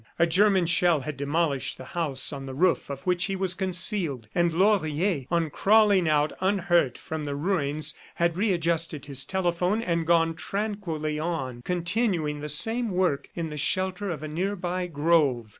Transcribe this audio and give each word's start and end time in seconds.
A 0.17 0.25
German 0.25 0.65
shell 0.65 1.01
had 1.01 1.15
demolished 1.15 1.77
the 1.77 1.85
house 1.93 2.33
on 2.33 2.47
the 2.47 2.55
roof 2.55 2.89
of 2.89 3.01
which 3.01 3.25
he 3.25 3.35
was 3.35 3.53
concealed, 3.53 4.27
and 4.33 4.51
Laurier, 4.51 5.25
on 5.29 5.51
crawling 5.51 6.09
out 6.09 6.33
unhurt 6.39 6.97
from 6.97 7.23
the 7.25 7.35
ruins, 7.35 7.93
had 8.15 8.35
readjusted 8.35 9.05
his 9.05 9.23
telephone 9.23 9.79
and 9.83 10.07
gone 10.07 10.33
tranquilly 10.33 11.19
on, 11.19 11.61
continuing 11.61 12.39
the 12.39 12.49
same 12.49 12.89
work 12.89 13.29
in 13.35 13.51
the 13.51 13.57
shelter 13.57 14.09
of 14.09 14.23
a 14.23 14.27
nearby 14.27 14.87
grove. 14.87 15.49